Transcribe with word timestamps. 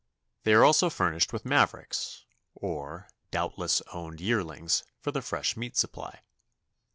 They 0.45 0.53
are 0.53 0.63
also 0.65 0.89
furnished 0.89 1.31
with 1.31 1.45
mavericks, 1.45 2.25
or 2.55 3.07
"doubtless 3.29 3.83
owned" 3.93 4.19
yearlings, 4.19 4.81
for 4.99 5.11
the 5.11 5.21
fresh 5.21 5.55
meat 5.55 5.77
supply. 5.77 6.21